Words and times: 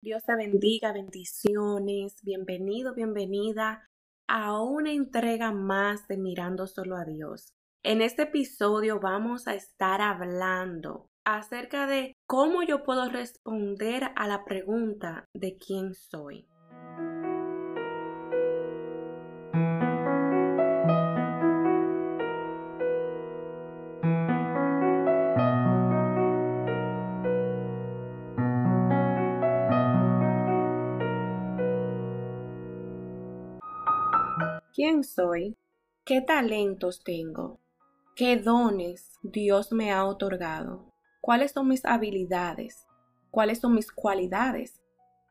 Dios 0.00 0.22
te 0.24 0.36
bendiga, 0.36 0.92
bendiciones, 0.92 2.22
bienvenido, 2.22 2.94
bienvenida 2.94 3.88
a 4.28 4.62
una 4.62 4.92
entrega 4.92 5.50
más 5.50 6.06
de 6.06 6.16
Mirando 6.16 6.68
Solo 6.68 6.96
a 6.96 7.04
Dios. 7.04 7.52
En 7.82 8.00
este 8.00 8.22
episodio 8.22 9.00
vamos 9.00 9.48
a 9.48 9.54
estar 9.54 10.00
hablando 10.00 11.10
acerca 11.24 11.88
de 11.88 12.12
cómo 12.28 12.62
yo 12.62 12.84
puedo 12.84 13.08
responder 13.08 14.12
a 14.14 14.28
la 14.28 14.44
pregunta 14.44 15.24
de 15.34 15.58
quién 15.58 15.94
soy. 15.94 16.46
Quién 34.78 35.02
soy, 35.02 35.56
qué 36.04 36.20
talentos 36.20 37.02
tengo, 37.02 37.58
qué 38.14 38.36
dones 38.36 39.18
Dios 39.24 39.72
me 39.72 39.90
ha 39.90 40.04
otorgado, 40.04 40.94
cuáles 41.20 41.50
son 41.50 41.66
mis 41.66 41.84
habilidades, 41.84 42.86
cuáles 43.32 43.58
son 43.58 43.74
mis 43.74 43.90
cualidades, 43.90 44.80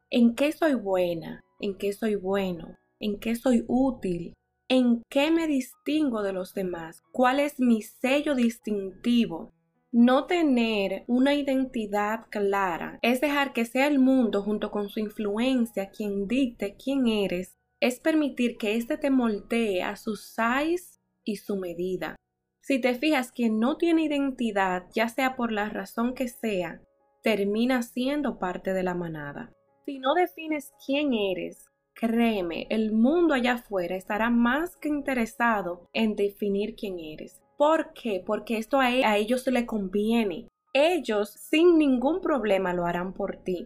en 0.10 0.36
qué 0.36 0.52
soy 0.52 0.74
buena, 0.74 1.46
en 1.62 1.78
qué 1.78 1.94
soy 1.94 2.16
bueno, 2.16 2.76
en 3.00 3.22
qué 3.22 3.38
soy 3.38 3.64
útil, 3.70 4.34
en 4.68 5.02
qué 5.10 5.32
me 5.32 5.48
distingo 5.48 6.24
de 6.24 6.34
los 6.34 6.54
demás, 6.54 7.02
cuál 7.14 7.40
es 7.40 7.58
mi 7.58 7.82
sello 7.82 8.36
distintivo. 8.36 9.54
No 9.94 10.26
tener 10.26 11.06
una 11.08 11.36
identidad 11.36 12.26
clara 12.30 13.00
es 13.02 13.22
dejar 13.22 13.54
que 13.54 13.64
sea 13.64 13.88
el 13.88 14.00
mundo 14.00 14.44
junto 14.44 14.72
con 14.72 14.90
su 14.90 15.00
influencia 15.00 15.90
quien 15.90 16.28
dicte 16.28 16.76
quién 16.76 17.08
eres 17.08 17.57
es 17.80 18.00
permitir 18.00 18.58
que 18.58 18.76
éste 18.76 18.98
te 18.98 19.10
moldee 19.10 19.84
a 19.84 19.96
su 19.96 20.16
size 20.16 21.00
y 21.24 21.38
su 21.38 21.58
medida. 21.58 22.16
Si 22.62 22.82
te 22.82 22.96
fijas, 22.96 23.32
quien 23.32 23.60
no 23.60 23.78
tiene 23.78 24.04
identidad, 24.04 24.88
ya 24.94 25.08
sea 25.10 25.36
por 25.36 25.52
la 25.52 25.70
razón 25.70 26.14
que 26.14 26.28
sea, 26.28 26.82
termina 27.24 27.82
siendo 27.82 28.40
parte 28.40 28.74
de 28.74 28.84
la 28.84 28.94
manada. 28.94 29.54
Si 29.86 30.00
no 30.00 30.14
defines 30.16 30.74
quién 30.86 31.14
eres, 31.14 31.70
créeme, 31.94 32.68
el 32.70 32.92
mundo 32.92 33.34
allá 33.34 33.54
afuera 33.54 33.96
estará 33.96 34.30
más 34.30 34.76
que 34.76 34.90
interesado 34.90 35.88
en 35.94 36.16
definir 36.16 36.76
quién 36.76 37.00
eres. 37.00 37.42
¿Por 37.58 37.94
qué? 37.94 38.22
Porque 38.26 38.58
esto 38.58 38.80
a, 38.80 38.88
a 38.88 39.18
ellos 39.18 39.48
le 39.48 39.66
conviene. 39.66 40.48
Ellos 40.74 41.32
sin 41.32 41.78
ningún 41.78 42.22
problema 42.22 42.74
lo 42.74 42.86
harán 42.86 43.14
por 43.14 43.38
ti. 43.44 43.66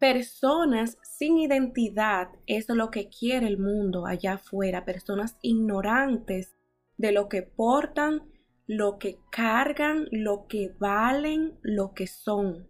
Personas 0.00 0.96
sin 1.02 1.36
identidad 1.36 2.30
es 2.46 2.70
lo 2.70 2.90
que 2.90 3.10
quiere 3.10 3.46
el 3.46 3.58
mundo 3.58 4.06
allá 4.06 4.34
afuera, 4.34 4.86
personas 4.86 5.36
ignorantes 5.42 6.56
de 6.96 7.12
lo 7.12 7.28
que 7.28 7.42
portan, 7.42 8.22
lo 8.66 8.98
que 8.98 9.18
cargan, 9.30 10.06
lo 10.10 10.46
que 10.48 10.74
valen, 10.78 11.58
lo 11.60 11.92
que 11.92 12.06
son. 12.06 12.66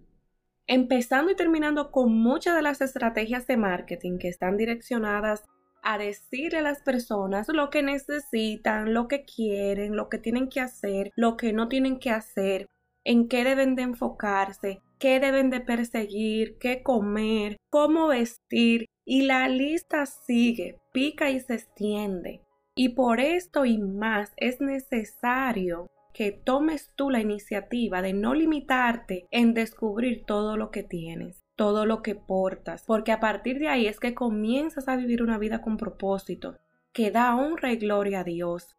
Empezando 0.66 1.30
y 1.30 1.36
terminando 1.36 1.92
con 1.92 2.12
muchas 2.12 2.56
de 2.56 2.62
las 2.62 2.80
estrategias 2.80 3.46
de 3.46 3.56
marketing 3.56 4.18
que 4.18 4.26
están 4.26 4.56
direccionadas 4.56 5.44
a 5.84 5.98
decirle 5.98 6.58
a 6.58 6.62
las 6.62 6.82
personas 6.82 7.46
lo 7.48 7.70
que 7.70 7.84
necesitan, 7.84 8.92
lo 8.92 9.06
que 9.06 9.24
quieren, 9.24 9.94
lo 9.94 10.08
que 10.08 10.18
tienen 10.18 10.48
que 10.48 10.60
hacer, 10.60 11.12
lo 11.14 11.36
que 11.36 11.52
no 11.52 11.68
tienen 11.68 12.00
que 12.00 12.10
hacer, 12.10 12.68
en 13.10 13.26
qué 13.26 13.42
deben 13.42 13.74
de 13.74 13.82
enfocarse, 13.82 14.82
qué 15.00 15.18
deben 15.18 15.50
de 15.50 15.58
perseguir, 15.58 16.58
qué 16.58 16.84
comer, 16.84 17.56
cómo 17.68 18.06
vestir, 18.06 18.86
y 19.04 19.22
la 19.22 19.48
lista 19.48 20.06
sigue, 20.06 20.78
pica 20.92 21.28
y 21.28 21.40
se 21.40 21.54
extiende. 21.54 22.40
Y 22.76 22.90
por 22.90 23.18
esto 23.18 23.64
y 23.64 23.78
más 23.78 24.32
es 24.36 24.60
necesario 24.60 25.90
que 26.14 26.30
tomes 26.30 26.92
tú 26.94 27.10
la 27.10 27.18
iniciativa 27.18 28.00
de 28.00 28.12
no 28.12 28.32
limitarte 28.32 29.26
en 29.32 29.54
descubrir 29.54 30.22
todo 30.24 30.56
lo 30.56 30.70
que 30.70 30.84
tienes, 30.84 31.42
todo 31.56 31.86
lo 31.86 32.02
que 32.02 32.14
portas, 32.14 32.84
porque 32.86 33.10
a 33.10 33.18
partir 33.18 33.58
de 33.58 33.66
ahí 33.66 33.88
es 33.88 33.98
que 33.98 34.14
comienzas 34.14 34.86
a 34.86 34.94
vivir 34.94 35.24
una 35.24 35.36
vida 35.36 35.62
con 35.62 35.78
propósito, 35.78 36.58
que 36.92 37.10
da 37.10 37.34
honra 37.34 37.72
y 37.72 37.76
gloria 37.76 38.20
a 38.20 38.24
Dios, 38.24 38.76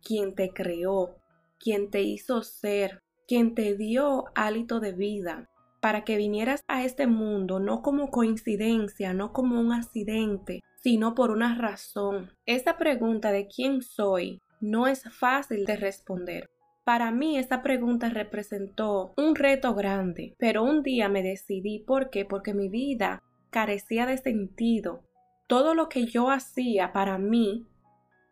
quien 0.00 0.36
te 0.36 0.50
creó, 0.50 1.16
quien 1.58 1.90
te 1.90 2.02
hizo 2.02 2.44
ser, 2.44 3.03
quien 3.26 3.54
te 3.54 3.74
dio 3.76 4.24
hálito 4.34 4.80
de 4.80 4.92
vida, 4.92 5.48
para 5.80 6.04
que 6.04 6.16
vinieras 6.16 6.62
a 6.66 6.84
este 6.84 7.06
mundo 7.06 7.60
no 7.60 7.82
como 7.82 8.10
coincidencia, 8.10 9.12
no 9.12 9.32
como 9.32 9.60
un 9.60 9.72
accidente, 9.72 10.62
sino 10.82 11.14
por 11.14 11.30
una 11.30 11.56
razón. 11.56 12.30
Esta 12.46 12.78
pregunta 12.78 13.32
de 13.32 13.48
quién 13.48 13.82
soy 13.82 14.40
no 14.60 14.86
es 14.86 15.02
fácil 15.10 15.64
de 15.66 15.76
responder. 15.76 16.50
Para 16.84 17.10
mí 17.10 17.38
esta 17.38 17.62
pregunta 17.62 18.10
representó 18.10 19.14
un 19.16 19.34
reto 19.34 19.74
grande, 19.74 20.34
pero 20.38 20.62
un 20.62 20.82
día 20.82 21.08
me 21.08 21.22
decidí 21.22 21.78
por 21.78 22.10
qué, 22.10 22.24
porque 22.24 22.52
mi 22.52 22.68
vida 22.68 23.22
carecía 23.50 24.04
de 24.06 24.18
sentido. 24.18 25.02
Todo 25.46 25.74
lo 25.74 25.88
que 25.88 26.06
yo 26.06 26.30
hacía 26.30 26.92
para 26.92 27.16
mí 27.18 27.66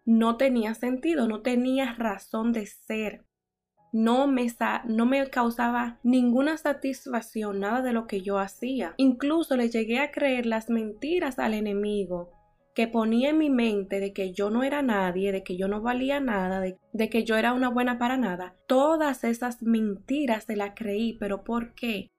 no 0.04 0.36
tenía 0.36 0.74
sentido, 0.74 1.28
no 1.28 1.40
tenía 1.42 1.94
razón 1.94 2.52
de 2.52 2.66
ser 2.66 3.24
no 3.92 4.26
me, 4.26 5.30
causaba 5.30 5.98
ninguna 6.02 6.56
satisfacción 6.56 7.60
nada 7.60 7.82
de 7.82 7.92
lo 7.92 8.06
que 8.06 8.22
yo 8.22 8.38
hacía. 8.38 8.94
Incluso 8.96 9.56
le 9.56 9.68
llegué 9.68 10.00
a 10.00 10.10
creer 10.10 10.46
las 10.46 10.70
mentiras 10.70 11.38
al 11.38 11.54
enemigo 11.54 12.32
que 12.74 12.88
ponía 12.88 13.30
en 13.30 13.38
mi 13.38 13.50
mente 13.50 14.00
de 14.00 14.14
que 14.14 14.32
yo 14.32 14.48
no 14.48 14.64
era 14.64 14.80
nadie, 14.80 15.30
de 15.30 15.42
que 15.42 15.58
yo 15.58 15.68
no 15.68 15.82
valía 15.82 16.20
nada, 16.20 16.60
de, 16.60 16.78
de 16.94 17.10
que 17.10 17.24
yo 17.24 17.36
era 17.36 17.52
una 17.52 17.68
buena 17.68 17.98
para 17.98 18.16
nada. 18.16 18.56
Todas 18.66 19.24
esas 19.24 19.62
mentiras 19.62 20.44
se 20.44 20.56
las 20.56 20.72
creí, 20.74 21.12
pero 21.18 21.44
¿por 21.44 21.74
qué? 21.74 22.10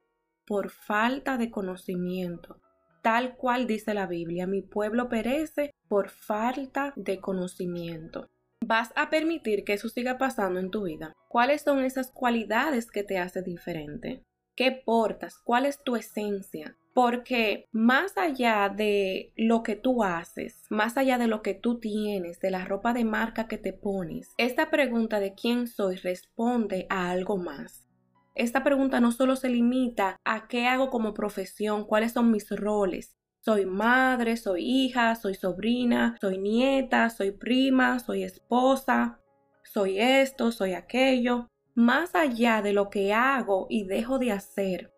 Por 0.45 0.69
falta 0.69 1.37
de 1.37 1.49
conocimiento. 1.49 2.59
Tal 3.01 3.35
cual 3.35 3.65
dice 3.65 3.95
la 3.95 4.05
Biblia, 4.05 4.45
mi 4.45 4.61
pueblo 4.61 5.09
perece 5.09 5.73
por 5.87 6.09
falta 6.09 6.93
de 6.95 7.19
conocimiento 7.19 8.29
vas 8.67 8.91
a 8.95 9.09
permitir 9.09 9.63
que 9.63 9.73
eso 9.73 9.89
siga 9.89 10.17
pasando 10.17 10.59
en 10.59 10.71
tu 10.71 10.83
vida? 10.83 11.13
¿Cuáles 11.29 11.61
son 11.61 11.83
esas 11.83 12.11
cualidades 12.11 12.89
que 12.91 13.03
te 13.03 13.17
hace 13.17 13.41
diferente? 13.41 14.23
¿Qué 14.55 14.71
portas? 14.71 15.39
¿Cuál 15.43 15.65
es 15.65 15.83
tu 15.83 15.95
esencia? 15.95 16.77
Porque 16.93 17.65
más 17.71 18.17
allá 18.17 18.69
de 18.69 19.33
lo 19.35 19.63
que 19.63 19.75
tú 19.75 20.03
haces, 20.03 20.61
más 20.69 20.95
allá 20.95 21.17
de 21.17 21.27
lo 21.27 21.41
que 21.41 21.55
tú 21.55 21.79
tienes, 21.79 22.39
de 22.39 22.51
la 22.51 22.65
ropa 22.65 22.93
de 22.93 23.03
marca 23.03 23.47
que 23.47 23.57
te 23.57 23.73
pones, 23.73 24.29
esta 24.37 24.69
pregunta 24.69 25.19
de 25.19 25.33
quién 25.33 25.67
soy 25.67 25.95
responde 25.95 26.85
a 26.89 27.09
algo 27.09 27.37
más. 27.37 27.87
Esta 28.35 28.63
pregunta 28.63 28.99
no 28.99 29.11
solo 29.11 29.35
se 29.35 29.49
limita 29.49 30.17
a 30.23 30.47
qué 30.47 30.67
hago 30.67 30.89
como 30.91 31.13
profesión, 31.13 31.85
cuáles 31.85 32.13
son 32.13 32.31
mis 32.31 32.49
roles, 32.49 33.15
soy 33.43 33.65
madre, 33.65 34.37
soy 34.37 34.63
hija, 34.63 35.15
soy 35.15 35.35
sobrina, 35.35 36.17
soy 36.21 36.37
nieta, 36.37 37.09
soy 37.09 37.31
prima, 37.31 37.99
soy 37.99 38.23
esposa, 38.23 39.19
soy 39.63 39.99
esto, 39.99 40.51
soy 40.51 40.73
aquello. 40.73 41.49
Más 41.75 42.15
allá 42.15 42.61
de 42.61 42.71
lo 42.71 42.89
que 42.89 43.13
hago 43.13 43.67
y 43.69 43.83
dejo 43.85 44.17
de 44.17 44.31
hacer, 44.31 44.93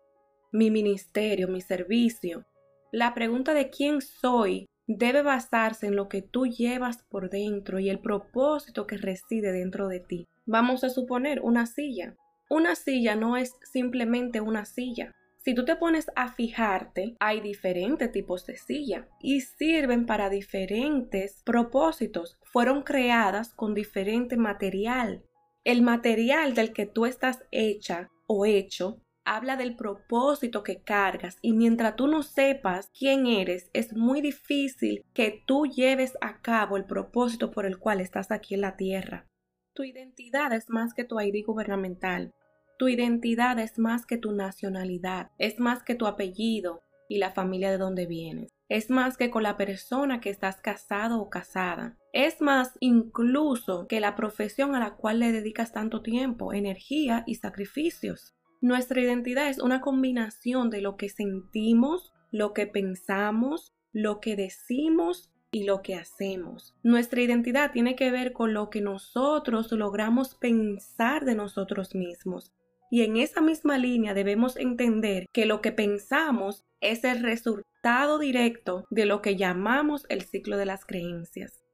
mi 0.52 0.70
ministerio, 0.70 1.48
mi 1.48 1.60
servicio, 1.60 2.44
la 2.92 3.14
pregunta 3.14 3.52
de 3.52 3.68
quién 3.68 4.00
soy 4.00 4.68
debe 4.86 5.22
basarse 5.22 5.88
en 5.88 5.96
lo 5.96 6.08
que 6.08 6.22
tú 6.22 6.46
llevas 6.46 7.02
por 7.10 7.30
dentro 7.30 7.80
y 7.80 7.90
el 7.90 7.98
propósito 7.98 8.86
que 8.86 8.96
reside 8.96 9.50
dentro 9.50 9.88
de 9.88 9.98
ti. 9.98 10.28
Vamos 10.46 10.84
a 10.84 10.90
suponer 10.90 11.40
una 11.42 11.66
silla. 11.66 12.14
Una 12.48 12.76
silla 12.76 13.16
no 13.16 13.36
es 13.36 13.56
simplemente 13.64 14.40
una 14.40 14.64
silla. 14.64 15.16
Si 15.46 15.54
tú 15.54 15.64
te 15.64 15.76
pones 15.76 16.10
a 16.16 16.32
fijarte, 16.32 17.14
hay 17.20 17.40
diferentes 17.40 18.10
tipos 18.10 18.46
de 18.46 18.56
silla 18.56 19.06
y 19.20 19.42
sirven 19.42 20.04
para 20.04 20.28
diferentes 20.28 21.40
propósitos. 21.44 22.36
Fueron 22.42 22.82
creadas 22.82 23.54
con 23.54 23.72
diferente 23.72 24.36
material. 24.36 25.22
El 25.62 25.82
material 25.82 26.54
del 26.54 26.72
que 26.72 26.86
tú 26.86 27.06
estás 27.06 27.44
hecha 27.52 28.10
o 28.26 28.44
hecho 28.44 29.00
habla 29.24 29.54
del 29.54 29.76
propósito 29.76 30.64
que 30.64 30.82
cargas 30.82 31.38
y 31.42 31.52
mientras 31.52 31.94
tú 31.94 32.08
no 32.08 32.24
sepas 32.24 32.90
quién 32.98 33.28
eres, 33.28 33.70
es 33.72 33.92
muy 33.94 34.20
difícil 34.20 35.04
que 35.14 35.44
tú 35.46 35.66
lleves 35.66 36.18
a 36.22 36.40
cabo 36.40 36.76
el 36.76 36.86
propósito 36.86 37.52
por 37.52 37.66
el 37.66 37.78
cual 37.78 38.00
estás 38.00 38.32
aquí 38.32 38.54
en 38.54 38.62
la 38.62 38.76
tierra. 38.76 39.28
Tu 39.74 39.84
identidad 39.84 40.52
es 40.52 40.70
más 40.70 40.92
que 40.92 41.04
tu 41.04 41.20
ID 41.20 41.46
gubernamental. 41.46 42.32
Tu 42.78 42.88
identidad 42.88 43.58
es 43.58 43.78
más 43.78 44.04
que 44.04 44.18
tu 44.18 44.32
nacionalidad, 44.32 45.30
es 45.38 45.58
más 45.58 45.82
que 45.82 45.94
tu 45.94 46.06
apellido 46.06 46.82
y 47.08 47.18
la 47.18 47.30
familia 47.30 47.70
de 47.70 47.78
donde 47.78 48.06
vienes. 48.06 48.52
Es 48.68 48.90
más 48.90 49.16
que 49.16 49.30
con 49.30 49.44
la 49.44 49.56
persona 49.56 50.20
que 50.20 50.28
estás 50.28 50.60
casado 50.60 51.20
o 51.20 51.30
casada. 51.30 51.96
Es 52.12 52.40
más 52.40 52.76
incluso 52.80 53.86
que 53.86 54.00
la 54.00 54.14
profesión 54.14 54.74
a 54.74 54.80
la 54.80 54.96
cual 54.96 55.20
le 55.20 55.32
dedicas 55.32 55.72
tanto 55.72 56.02
tiempo, 56.02 56.52
energía 56.52 57.22
y 57.26 57.36
sacrificios. 57.36 58.34
Nuestra 58.60 59.00
identidad 59.00 59.48
es 59.48 59.58
una 59.58 59.80
combinación 59.80 60.68
de 60.68 60.80
lo 60.80 60.96
que 60.96 61.08
sentimos, 61.08 62.12
lo 62.32 62.52
que 62.52 62.66
pensamos, 62.66 63.72
lo 63.92 64.20
que 64.20 64.36
decimos 64.36 65.30
y 65.50 65.64
lo 65.64 65.80
que 65.80 65.94
hacemos. 65.94 66.74
Nuestra 66.82 67.22
identidad 67.22 67.72
tiene 67.72 67.96
que 67.96 68.10
ver 68.10 68.32
con 68.32 68.52
lo 68.52 68.68
que 68.68 68.80
nosotros 68.80 69.70
logramos 69.72 70.34
pensar 70.34 71.24
de 71.24 71.34
nosotros 71.34 71.94
mismos. 71.94 72.52
Y 72.90 73.02
en 73.02 73.16
esa 73.16 73.40
misma 73.40 73.78
línea 73.78 74.14
debemos 74.14 74.56
entender 74.56 75.26
que 75.32 75.46
lo 75.46 75.60
que 75.60 75.72
pensamos 75.72 76.64
es 76.80 77.04
el 77.04 77.22
resultado 77.22 78.18
directo 78.18 78.84
de 78.90 79.06
lo 79.06 79.22
que 79.22 79.36
llamamos 79.36 80.06
el 80.08 80.22
ciclo 80.22 80.56
de 80.56 80.66
las 80.66 80.84
creencias. 80.84 81.64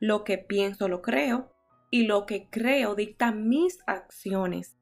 Lo 0.00 0.24
que 0.24 0.38
pienso 0.38 0.88
lo 0.88 1.02
creo 1.02 1.52
y 1.90 2.06
lo 2.06 2.26
que 2.26 2.48
creo 2.50 2.94
dicta 2.94 3.32
mis 3.32 3.78
acciones. 3.86 4.76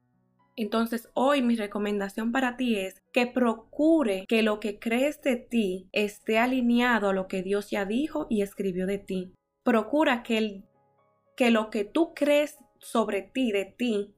Entonces 0.57 1.09
hoy 1.13 1.41
mi 1.41 1.55
recomendación 1.55 2.31
para 2.31 2.55
ti 2.55 2.77
es 2.77 3.01
que 3.11 3.27
procure 3.27 4.25
que 4.27 4.41
lo 4.41 4.59
que 4.59 4.79
crees 4.79 5.21
de 5.21 5.35
ti 5.35 5.89
esté 5.91 6.37
alineado 6.39 7.09
a 7.09 7.13
lo 7.13 7.27
que 7.27 7.43
Dios 7.43 7.69
ya 7.69 7.85
dijo 7.85 8.25
y 8.29 8.41
escribió 8.41 8.87
de 8.87 8.97
ti. 8.97 9.33
Procura 9.63 10.23
que, 10.23 10.37
el, 10.37 10.63
que 11.35 11.51
lo 11.51 11.69
que 11.69 11.83
tú 11.83 12.13
crees 12.13 12.57
sobre 12.79 13.21
ti, 13.21 13.51
de 13.51 13.65
ti, 13.65 14.15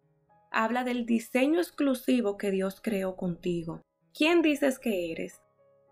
habla 0.51 0.83
del 0.83 1.05
diseño 1.05 1.59
exclusivo 1.59 2.37
que 2.37 2.51
Dios 2.51 2.81
creó 2.81 3.15
contigo. 3.15 3.81
¿Quién 4.13 4.41
dices 4.41 4.79
que 4.79 5.11
eres? 5.11 5.41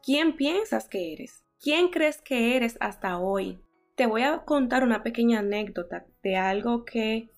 ¿Quién 0.04 0.36
piensas 0.36 0.88
que 0.88 1.14
eres? 1.14 1.44
¿Quién 1.60 1.90
crees 1.90 2.22
que 2.22 2.56
eres 2.56 2.78
hasta 2.80 3.18
hoy? 3.20 3.60
Te 3.96 4.06
voy 4.06 4.24
a 4.24 4.44
contar 4.46 4.84
una 4.84 5.04
pequeña 5.04 5.40
anécdota 5.40 6.06
de 6.22 6.36
algo 6.36 6.86
que 6.86 7.30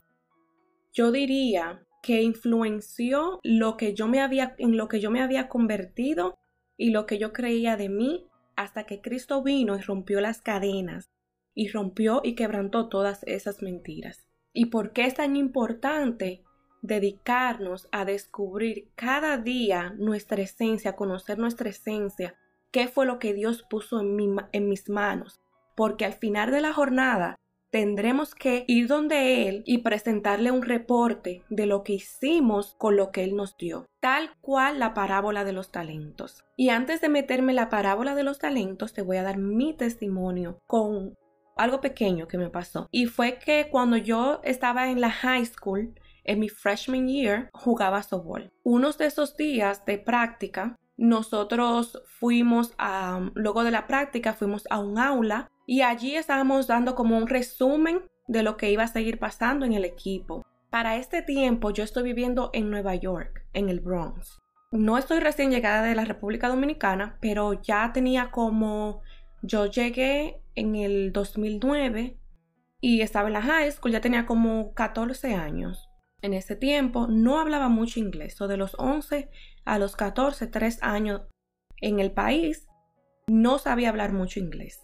yo 0.91 1.11
diría 1.11 1.85
que 2.01 2.21
influenció 2.21 3.39
lo 3.43 3.77
que 3.77 3.93
yo 3.93 4.07
me 4.07 4.21
había, 4.21 4.55
en 4.57 4.77
lo 4.77 4.87
que 4.87 4.99
yo 4.99 5.11
me 5.11 5.21
había 5.21 5.49
convertido 5.49 6.39
y 6.77 6.91
lo 6.91 7.05
que 7.05 7.17
yo 7.17 7.33
creía 7.33 7.77
de 7.77 7.89
mí 7.89 8.27
hasta 8.55 8.85
que 8.85 9.01
Cristo 9.01 9.43
vino 9.43 9.77
y 9.77 9.81
rompió 9.81 10.19
las 10.19 10.41
cadenas 10.41 11.09
y 11.53 11.69
rompió 11.69 12.21
y 12.23 12.35
quebrantó 12.35 12.89
todas 12.89 13.23
esas 13.27 13.61
mentiras. 13.61 14.27
¿Y 14.53 14.67
por 14.67 14.93
qué 14.93 15.05
es 15.05 15.15
tan 15.15 15.35
importante 15.35 16.43
dedicarnos 16.81 17.87
a 17.91 18.05
descubrir 18.05 18.89
cada 18.95 19.37
día 19.37 19.93
nuestra 19.97 20.41
esencia, 20.41 20.95
conocer 20.95 21.37
nuestra 21.37 21.69
esencia, 21.69 22.35
qué 22.71 22.87
fue 22.87 23.05
lo 23.05 23.19
que 23.19 23.33
Dios 23.33 23.63
puso 23.69 23.99
en, 23.99 24.17
en 24.51 24.69
mis 24.69 24.89
manos? 24.89 25.41
Porque 25.75 26.05
al 26.05 26.13
final 26.13 26.51
de 26.51 26.61
la 26.61 26.73
jornada 26.73 27.37
tendremos 27.69 28.33
que 28.33 28.63
ir 28.67 28.87
donde 28.87 29.47
Él 29.47 29.63
y 29.65 29.79
presentarle 29.79 30.51
un 30.51 30.61
reporte 30.61 31.43
de 31.49 31.65
lo 31.65 31.83
que 31.83 31.93
hicimos 31.93 32.75
con 32.77 32.95
lo 32.95 33.11
que 33.11 33.23
Él 33.23 33.35
nos 33.35 33.57
dio, 33.57 33.85
tal 33.99 34.31
cual 34.41 34.79
la 34.79 34.93
parábola 34.93 35.43
de 35.43 35.53
los 35.53 35.71
talentos. 35.71 36.45
Y 36.55 36.69
antes 36.69 37.01
de 37.01 37.09
meterme 37.09 37.53
la 37.53 37.69
parábola 37.69 38.15
de 38.15 38.23
los 38.23 38.39
talentos, 38.39 38.93
te 38.93 39.01
voy 39.01 39.17
a 39.17 39.23
dar 39.23 39.37
mi 39.37 39.73
testimonio 39.73 40.59
con 40.65 41.15
algo 41.57 41.81
pequeño 41.81 42.27
que 42.27 42.37
me 42.37 42.49
pasó. 42.49 42.87
Y 42.91 43.07
fue 43.07 43.39
que 43.39 43.67
cuando 43.69 43.97
yo 43.97 44.39
estaba 44.43 44.89
en 44.89 45.01
la 45.01 45.11
high 45.11 45.45
school, 45.45 45.93
en 46.27 46.39
mi 46.39 46.49
freshman 46.49 47.07
year, 47.07 47.49
jugaba 47.53 48.03
softball. 48.03 48.51
Unos 48.63 48.97
de 48.97 49.07
esos 49.07 49.35
días 49.35 49.85
de 49.85 49.97
práctica, 49.97 50.75
nosotros 50.97 52.01
fuimos 52.19 52.73
a, 52.77 53.31
luego 53.33 53.63
de 53.63 53.71
la 53.71 53.87
práctica, 53.87 54.33
fuimos 54.33 54.65
a 54.69 54.79
un 54.79 54.99
aula 54.99 55.47
y 55.65 55.81
allí 55.81 56.15
estábamos 56.15 56.67
dando 56.67 56.95
como 56.95 57.17
un 57.17 57.27
resumen 57.27 58.01
de 58.27 58.43
lo 58.43 58.57
que 58.57 58.71
iba 58.71 58.83
a 58.83 58.87
seguir 58.87 59.19
pasando 59.19 59.65
en 59.65 59.73
el 59.73 59.85
equipo. 59.85 60.45
Para 60.69 60.97
este 60.97 61.21
tiempo 61.21 61.71
yo 61.71 61.83
estoy 61.83 62.03
viviendo 62.03 62.49
en 62.53 62.69
Nueva 62.69 62.95
York, 62.95 63.45
en 63.53 63.69
el 63.69 63.79
Bronx. 63.79 64.39
No 64.71 64.97
estoy 64.97 65.19
recién 65.19 65.49
llegada 65.49 65.81
de 65.81 65.95
la 65.95 66.03
República 66.03 66.49
Dominicana, 66.49 67.17
pero 67.21 67.53
ya 67.53 67.91
tenía 67.93 68.31
como... 68.31 69.01
Yo 69.43 69.67
llegué 69.67 70.41
en 70.55 70.75
el 70.75 71.13
2009 71.13 72.17
y 72.81 73.01
estaba 73.01 73.27
en 73.27 73.33
la 73.33 73.41
high 73.41 73.71
school, 73.71 73.91
ya 73.91 74.01
tenía 74.01 74.25
como 74.25 74.73
14 74.73 75.35
años. 75.35 75.86
En 76.21 76.33
ese 76.33 76.55
tiempo 76.55 77.07
no 77.07 77.39
hablaba 77.39 77.69
mucho 77.69 77.99
inglés, 77.99 78.41
o 78.41 78.47
de 78.47 78.57
los 78.57 78.75
11 78.79 79.29
a 79.65 79.77
los 79.77 79.95
14, 79.95 80.47
3 80.47 80.79
años 80.81 81.21
en 81.79 81.99
el 81.99 82.11
país, 82.11 82.67
no 83.27 83.59
sabía 83.59 83.89
hablar 83.89 84.13
mucho 84.13 84.39
inglés. 84.39 84.83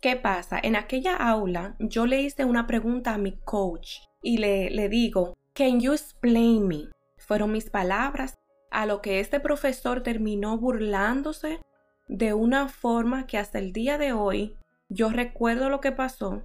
¿Qué 0.00 0.16
pasa? 0.16 0.58
En 0.60 0.74
aquella 0.74 1.14
aula 1.14 1.76
yo 1.78 2.06
le 2.06 2.22
hice 2.22 2.44
una 2.44 2.66
pregunta 2.66 3.14
a 3.14 3.18
mi 3.18 3.38
coach 3.44 3.98
y 4.20 4.38
le, 4.38 4.70
le 4.70 4.88
digo, 4.88 5.34
Can 5.54 5.80
you 5.80 5.92
explain 5.92 6.66
me? 6.66 6.88
Fueron 7.18 7.52
mis 7.52 7.70
palabras, 7.70 8.38
a 8.72 8.86
lo 8.86 9.02
que 9.02 9.20
este 9.20 9.38
profesor 9.38 10.02
terminó 10.02 10.58
burlándose 10.58 11.60
de 12.08 12.34
una 12.34 12.68
forma 12.68 13.26
que 13.26 13.38
hasta 13.38 13.58
el 13.58 13.72
día 13.72 13.98
de 13.98 14.12
hoy 14.12 14.56
yo 14.88 15.10
recuerdo 15.10 15.68
lo 15.68 15.80
que 15.80 15.92
pasó 15.92 16.42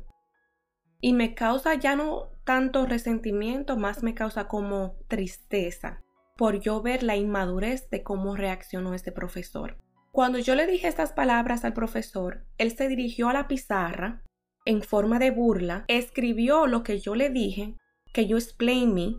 y 0.99 1.13
me 1.13 1.35
causa 1.35 1.75
ya 1.75 1.95
no 1.95 2.29
tanto 2.43 2.85
resentimiento, 2.85 3.77
más 3.77 4.03
me 4.03 4.13
causa 4.13 4.47
como 4.47 4.95
tristeza 5.07 6.03
por 6.37 6.59
yo 6.59 6.81
ver 6.81 7.03
la 7.03 7.15
inmadurez 7.15 7.89
de 7.89 8.03
cómo 8.03 8.35
reaccionó 8.35 8.93
este 8.93 9.11
profesor. 9.11 9.77
Cuando 10.11 10.39
yo 10.39 10.55
le 10.55 10.67
dije 10.67 10.87
estas 10.87 11.11
palabras 11.11 11.65
al 11.65 11.73
profesor, 11.73 12.45
él 12.57 12.71
se 12.71 12.87
dirigió 12.87 13.29
a 13.29 13.33
la 13.33 13.47
pizarra 13.47 14.23
en 14.65 14.81
forma 14.81 15.19
de 15.19 15.31
burla, 15.31 15.85
escribió 15.87 16.67
lo 16.67 16.83
que 16.83 16.99
yo 16.99 17.15
le 17.15 17.29
dije, 17.29 17.75
que 18.13 18.27
you 18.27 18.37
explain 18.37 18.93
me, 18.93 19.15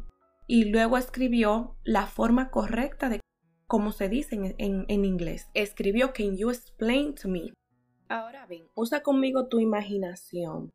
y 0.47 0.67
luego 0.67 0.97
escribió 0.97 1.77
la 1.85 2.07
forma 2.07 2.51
correcta 2.51 3.09
de 3.09 3.21
cómo 3.67 3.93
se 3.93 4.09
dice 4.09 4.55
en, 4.59 4.85
en 4.89 5.05
inglés. 5.05 5.49
Escribió 5.55 6.13
can 6.13 6.37
you 6.37 6.51
explain 6.51 7.15
to 7.15 7.29
me. 7.29 7.53
Ahora 8.09 8.47
bien, 8.47 8.67
usa 8.75 9.03
conmigo 9.03 9.49
tu 9.49 9.61
imaginación. 9.61 10.71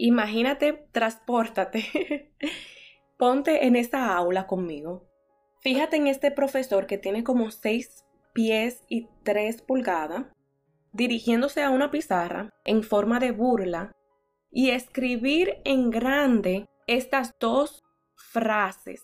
Imagínate, 0.00 0.86
transpórtate. 0.92 2.30
Ponte 3.18 3.66
en 3.66 3.74
esta 3.74 4.14
aula 4.14 4.46
conmigo. 4.46 5.08
Fíjate 5.60 5.96
en 5.96 6.06
este 6.06 6.30
profesor 6.30 6.86
que 6.86 6.98
tiene 6.98 7.24
como 7.24 7.50
seis 7.50 8.04
pies 8.32 8.84
y 8.88 9.08
3 9.24 9.60
pulgadas, 9.62 10.26
dirigiéndose 10.92 11.64
a 11.64 11.70
una 11.70 11.90
pizarra 11.90 12.54
en 12.64 12.84
forma 12.84 13.18
de 13.18 13.32
burla 13.32 13.90
y 14.52 14.70
escribir 14.70 15.56
en 15.64 15.90
grande 15.90 16.68
estas 16.86 17.34
dos 17.40 17.82
frases, 18.14 19.02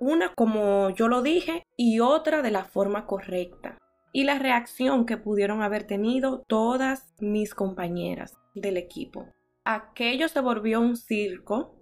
una 0.00 0.34
como 0.34 0.90
yo 0.90 1.06
lo 1.06 1.22
dije 1.22 1.62
y 1.76 2.00
otra 2.00 2.42
de 2.42 2.50
la 2.50 2.64
forma 2.64 3.06
correcta. 3.06 3.78
Y 4.12 4.24
la 4.24 4.40
reacción 4.40 5.06
que 5.06 5.16
pudieron 5.16 5.62
haber 5.62 5.84
tenido 5.86 6.42
todas 6.48 7.14
mis 7.20 7.54
compañeras 7.54 8.36
del 8.56 8.76
equipo. 8.78 9.28
Aquello 9.64 10.28
se 10.28 10.40
volvió 10.40 10.80
un 10.80 10.96
circo 10.96 11.74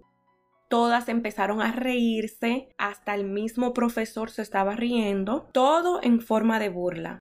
Todas 0.73 1.11
empezaron 1.11 1.61
a 1.61 1.71
reírse, 1.71 2.71
hasta 2.79 3.15
el 3.15 3.25
mismo 3.25 3.75
profesor 3.75 4.31
se 4.31 4.41
estaba 4.41 4.75
riendo, 4.75 5.51
todo 5.53 6.01
en 6.03 6.23
forma 6.23 6.59
de 6.59 6.71
burla. 6.71 7.19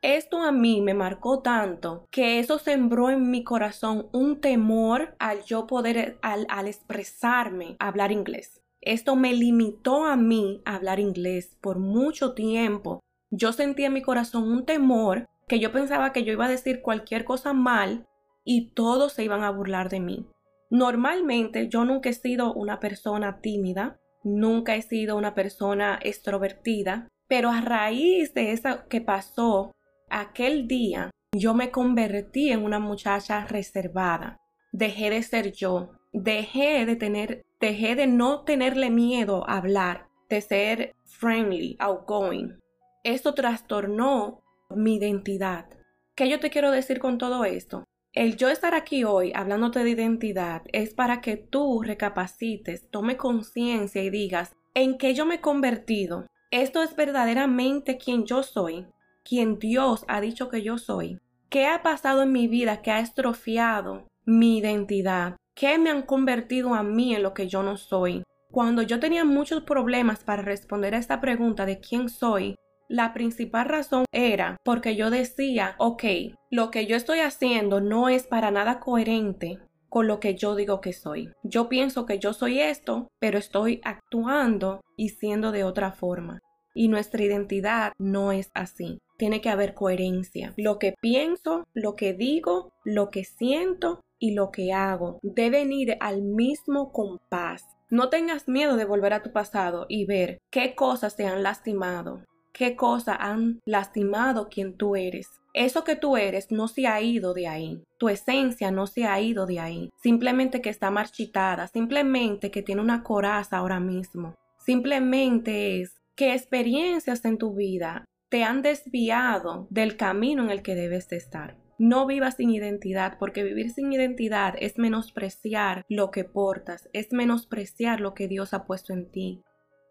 Esto 0.00 0.40
a 0.42 0.50
mí 0.50 0.80
me 0.80 0.94
marcó 0.94 1.42
tanto 1.42 2.06
que 2.10 2.38
eso 2.38 2.58
sembró 2.58 3.10
en 3.10 3.30
mi 3.30 3.44
corazón 3.44 4.08
un 4.12 4.40
temor 4.40 5.14
al 5.18 5.44
yo 5.44 5.66
poder, 5.66 6.18
al, 6.22 6.46
al 6.48 6.68
expresarme, 6.68 7.76
hablar 7.78 8.12
inglés. 8.12 8.62
Esto 8.80 9.14
me 9.14 9.34
limitó 9.34 10.06
a 10.06 10.16
mí 10.16 10.62
hablar 10.64 11.00
inglés 11.00 11.58
por 11.60 11.78
mucho 11.78 12.32
tiempo. 12.32 13.00
Yo 13.30 13.52
sentía 13.52 13.88
en 13.88 13.92
mi 13.92 14.00
corazón 14.00 14.50
un 14.50 14.64
temor 14.64 15.28
que 15.48 15.60
yo 15.60 15.70
pensaba 15.70 16.14
que 16.14 16.24
yo 16.24 16.32
iba 16.32 16.46
a 16.46 16.48
decir 16.48 16.80
cualquier 16.80 17.26
cosa 17.26 17.52
mal 17.52 18.06
y 18.44 18.70
todos 18.72 19.12
se 19.12 19.24
iban 19.24 19.42
a 19.42 19.50
burlar 19.50 19.88
de 19.88 20.00
mí. 20.00 20.26
Normalmente 20.70 21.68
yo 21.68 21.84
nunca 21.84 22.08
he 22.08 22.12
sido 22.12 22.52
una 22.54 22.78
persona 22.78 23.40
tímida, 23.40 23.98
nunca 24.22 24.76
he 24.76 24.82
sido 24.82 25.16
una 25.16 25.34
persona 25.34 25.98
extrovertida, 26.02 27.08
pero 27.28 27.50
a 27.50 27.60
raíz 27.60 28.34
de 28.34 28.52
eso 28.52 28.88
que 28.88 29.00
pasó 29.00 29.72
aquel 30.08 30.68
día, 30.68 31.10
yo 31.36 31.54
me 31.54 31.70
convertí 31.70 32.50
en 32.50 32.64
una 32.64 32.78
muchacha 32.78 33.46
reservada. 33.46 34.40
Dejé 34.72 35.10
de 35.10 35.22
ser 35.22 35.52
yo, 35.52 35.90
dejé 36.12 36.86
de 36.86 36.96
tener, 36.96 37.42
dejé 37.60 37.94
de 37.94 38.06
no 38.06 38.42
tenerle 38.42 38.90
miedo 38.90 39.48
a 39.48 39.58
hablar, 39.58 40.08
de 40.28 40.40
ser 40.40 40.94
friendly, 41.04 41.76
outgoing. 41.78 42.58
Esto 43.04 43.34
trastornó 43.34 44.42
mi 44.70 44.96
identidad. 44.96 45.66
¿Qué 46.14 46.28
yo 46.28 46.38
te 46.38 46.50
quiero 46.50 46.70
decir 46.70 46.98
con 46.98 47.18
todo 47.18 47.44
esto? 47.44 47.84
El 48.12 48.36
yo 48.36 48.48
estar 48.48 48.74
aquí 48.74 49.04
hoy 49.04 49.32
hablándote 49.36 49.84
de 49.84 49.90
identidad 49.90 50.62
es 50.72 50.94
para 50.94 51.20
que 51.20 51.36
tú 51.36 51.82
recapacites, 51.82 52.90
tome 52.90 53.16
conciencia 53.16 54.02
y 54.02 54.10
digas, 54.10 54.56
¿en 54.74 54.98
qué 54.98 55.14
yo 55.14 55.26
me 55.26 55.36
he 55.36 55.40
convertido? 55.40 56.26
¿Esto 56.50 56.82
es 56.82 56.96
verdaderamente 56.96 57.98
quien 57.98 58.26
yo 58.26 58.42
soy? 58.42 58.88
¿Quien 59.22 59.60
Dios 59.60 60.04
ha 60.08 60.20
dicho 60.20 60.48
que 60.48 60.62
yo 60.62 60.76
soy? 60.76 61.20
¿Qué 61.50 61.66
ha 61.66 61.84
pasado 61.84 62.24
en 62.24 62.32
mi 62.32 62.48
vida 62.48 62.82
que 62.82 62.90
ha 62.90 62.98
estrofiado 62.98 64.08
mi 64.24 64.58
identidad? 64.58 65.36
¿Qué 65.54 65.78
me 65.78 65.90
han 65.90 66.02
convertido 66.02 66.74
a 66.74 66.82
mí 66.82 67.14
en 67.14 67.22
lo 67.22 67.32
que 67.32 67.46
yo 67.46 67.62
no 67.62 67.76
soy? 67.76 68.24
Cuando 68.50 68.82
yo 68.82 68.98
tenía 68.98 69.24
muchos 69.24 69.62
problemas 69.62 70.24
para 70.24 70.42
responder 70.42 70.96
a 70.96 70.98
esta 70.98 71.20
pregunta 71.20 71.64
de 71.64 71.78
quién 71.78 72.08
soy, 72.08 72.56
la 72.90 73.14
principal 73.14 73.66
razón 73.66 74.04
era 74.10 74.56
porque 74.64 74.96
yo 74.96 75.10
decía, 75.10 75.76
ok, 75.78 76.02
lo 76.50 76.72
que 76.72 76.86
yo 76.86 76.96
estoy 76.96 77.20
haciendo 77.20 77.80
no 77.80 78.08
es 78.08 78.26
para 78.26 78.50
nada 78.50 78.80
coherente 78.80 79.60
con 79.88 80.08
lo 80.08 80.18
que 80.18 80.34
yo 80.34 80.56
digo 80.56 80.80
que 80.80 80.92
soy. 80.92 81.30
Yo 81.44 81.68
pienso 81.68 82.04
que 82.04 82.18
yo 82.18 82.32
soy 82.32 82.60
esto, 82.60 83.06
pero 83.20 83.38
estoy 83.38 83.80
actuando 83.84 84.80
y 84.96 85.10
siendo 85.10 85.52
de 85.52 85.62
otra 85.62 85.92
forma. 85.92 86.40
Y 86.74 86.88
nuestra 86.88 87.22
identidad 87.22 87.92
no 87.96 88.32
es 88.32 88.50
así. 88.54 88.98
Tiene 89.16 89.40
que 89.40 89.50
haber 89.50 89.74
coherencia. 89.74 90.52
Lo 90.56 90.80
que 90.80 90.94
pienso, 91.00 91.68
lo 91.74 91.94
que 91.94 92.12
digo, 92.12 92.72
lo 92.84 93.10
que 93.10 93.22
siento 93.22 94.00
y 94.18 94.34
lo 94.34 94.50
que 94.50 94.72
hago 94.72 95.20
deben 95.22 95.72
ir 95.72 95.96
al 96.00 96.22
mismo 96.22 96.90
compás. 96.90 97.64
No 97.88 98.08
tengas 98.08 98.48
miedo 98.48 98.76
de 98.76 98.84
volver 98.84 99.12
a 99.12 99.22
tu 99.22 99.32
pasado 99.32 99.86
y 99.88 100.06
ver 100.06 100.38
qué 100.50 100.74
cosas 100.74 101.16
te 101.16 101.26
han 101.26 101.42
lastimado, 101.42 102.24
qué 102.52 102.76
cosas 102.76 103.16
han 103.20 103.60
lastimado 103.64 104.48
quien 104.48 104.76
tú 104.76 104.96
eres. 104.96 105.28
Eso 105.52 105.82
que 105.82 105.96
tú 105.96 106.16
eres 106.16 106.50
no 106.50 106.68
se 106.68 106.86
ha 106.86 107.00
ido 107.00 107.34
de 107.34 107.48
ahí. 107.48 107.82
Tu 107.98 108.08
esencia 108.08 108.70
no 108.70 108.86
se 108.86 109.04
ha 109.04 109.20
ido 109.20 109.46
de 109.46 109.58
ahí. 109.58 109.90
Simplemente 110.00 110.60
que 110.60 110.70
está 110.70 110.90
marchitada, 110.90 111.66
simplemente 111.66 112.50
que 112.50 112.62
tiene 112.62 112.80
una 112.80 113.02
coraza 113.02 113.56
ahora 113.56 113.80
mismo. 113.80 114.34
Simplemente 114.58 115.80
es 115.80 116.00
que 116.14 116.34
experiencias 116.34 117.24
en 117.24 117.38
tu 117.38 117.54
vida 117.54 118.04
te 118.28 118.44
han 118.44 118.62
desviado 118.62 119.66
del 119.70 119.96
camino 119.96 120.44
en 120.44 120.50
el 120.50 120.62
que 120.62 120.76
debes 120.76 121.08
de 121.08 121.16
estar. 121.16 121.56
No 121.78 122.06
vivas 122.06 122.36
sin 122.36 122.50
identidad, 122.50 123.16
porque 123.18 123.42
vivir 123.42 123.70
sin 123.70 123.90
identidad 123.90 124.54
es 124.60 124.78
menospreciar 124.78 125.84
lo 125.88 126.10
que 126.10 126.24
portas, 126.24 126.90
es 126.92 127.10
menospreciar 127.10 128.00
lo 128.00 128.12
que 128.12 128.28
Dios 128.28 128.52
ha 128.52 128.66
puesto 128.66 128.92
en 128.92 129.10
ti. 129.10 129.42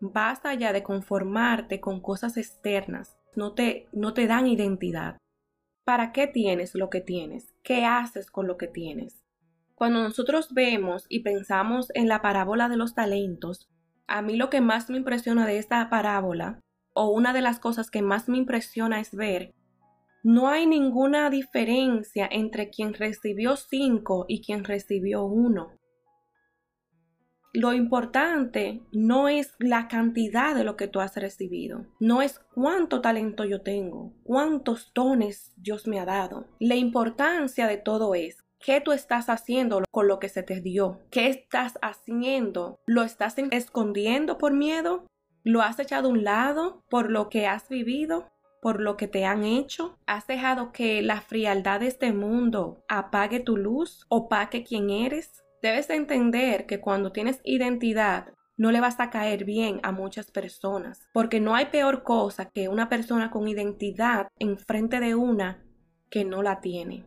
Basta 0.02 0.54
ya 0.54 0.72
de 0.72 0.82
conformarte 0.82 1.82
con 1.82 2.00
cosas 2.00 2.38
externas, 2.38 3.18
no 3.36 3.54
te, 3.54 3.88
no 3.92 4.14
te 4.14 4.28
dan 4.28 4.48
identidad. 4.48 5.18
¿Para 5.84 6.14
qué 6.14 6.26
tienes 6.26 6.74
lo 6.74 6.90
que 6.90 7.02
tienes? 7.02 7.54
¿Qué 7.64 7.84
haces 7.84 8.32
con 8.32 8.48
lo 8.48 8.56
que 8.56 8.68
tienes? 8.68 9.26
Cuando 9.76 10.02
nosotros 10.02 10.54
vemos 10.54 11.06
y 11.10 11.20
pensamos 11.20 11.92
en 11.96 12.08
la 12.08 12.22
parábola 12.22 12.70
de 12.70 12.78
los 12.78 12.96
talentos, 12.96 13.70
a 14.08 14.22
mí 14.22 14.38
lo 14.38 14.50
que 14.50 14.62
más 14.62 14.90
me 14.90 14.98
impresiona 14.98 15.46
de 15.46 15.58
esta 15.58 15.90
parábola, 15.90 16.62
o 16.94 17.10
una 17.10 17.34
de 17.34 17.42
las 17.42 17.60
cosas 17.60 17.92
que 17.92 18.02
más 18.02 18.30
me 18.30 18.38
impresiona 18.38 19.02
es 19.02 19.14
ver, 19.14 19.54
no 20.24 20.48
hay 20.48 20.66
ninguna 20.66 21.30
diferencia 21.30 22.28
entre 22.32 22.70
quien 22.70 22.94
recibió 22.94 23.58
cinco 23.58 24.26
y 24.28 24.42
quien 24.42 24.64
recibió 24.64 25.24
uno 25.24 25.79
lo 27.54 27.74
importante 27.74 28.82
no 28.92 29.28
es 29.28 29.54
la 29.60 29.88
cantidad 29.88 30.56
de 30.56 30.64
lo 30.64 30.76
que 30.76 30.88
tú 30.88 31.00
has 31.00 31.16
recibido, 31.16 31.86
no 32.00 32.22
es 32.22 32.40
cuánto 32.54 33.02
talento 33.02 33.46
yo 33.46 33.62
tengo, 33.62 34.14
cuántos 34.24 34.92
dones 34.94 35.54
Dios 35.58 35.88
me 35.88 36.00
ha 36.00 36.06
dado. 36.06 36.48
La 36.60 36.76
importancia 36.76 37.68
de 37.68 37.78
todo 37.78 38.16
es 38.16 38.44
¿Qué 38.62 38.82
tú 38.82 38.92
estás 38.92 39.30
haciendo 39.30 39.84
con 39.90 40.10
lo 40.10 40.20
que 40.20 40.28
se 40.28 40.44
te 40.44 40.60
dio? 40.60 41.00
¿Qué 41.12 41.30
estás 41.30 41.80
haciendo? 41.82 42.82
¿Lo 42.86 43.04
estás 43.04 43.38
escondiendo 43.38 44.38
por 44.38 44.52
miedo? 44.52 45.08
¿Lo 45.46 45.62
has 45.62 45.80
echado 45.80 46.10
a 46.10 46.12
un 46.12 46.26
lado 46.26 46.84
por 46.90 47.10
lo 47.10 47.30
que 47.30 47.48
has 47.48 47.70
vivido? 47.70 48.28
¿Por 48.62 48.82
lo 48.82 48.98
que 48.98 49.08
te 49.08 49.24
han 49.24 49.46
hecho? 49.46 49.98
¿Has 50.06 50.28
dejado 50.28 50.74
que 50.74 51.02
la 51.02 51.22
frialdad 51.22 51.80
de 51.80 51.88
este 51.88 52.12
mundo 52.12 52.84
apague 52.90 53.40
tu 53.40 53.56
luz? 53.56 54.06
¿Opaque 54.10 54.66
quién 54.66 54.90
eres? 54.90 55.46
Debes 55.62 55.90
entender 55.90 56.66
que 56.66 56.80
cuando 56.80 57.12
tienes 57.12 57.42
identidad 57.44 58.34
no 58.56 58.72
le 58.72 58.80
vas 58.80 59.00
a 59.00 59.10
caer 59.10 59.44
bien 59.46 59.80
a 59.84 59.92
muchas 59.92 60.32
personas, 60.32 61.10
porque 61.14 61.40
no 61.40 61.56
hay 61.56 61.68
peor 61.68 62.04
cosa 62.04 62.50
que 62.50 62.70
una 62.70 62.90
persona 62.90 63.30
con 63.32 63.48
identidad 63.48 64.28
enfrente 64.38 65.00
de 65.00 65.16
una 65.16 65.64
que 66.10 66.26
no 66.26 66.44
la 66.44 66.62
tiene. 66.62 67.06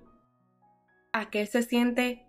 Aquel 1.12 1.46
se 1.46 1.62
siente 1.62 2.26